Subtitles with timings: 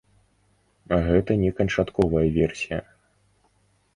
[1.07, 2.79] Гэта не канчатковая версія.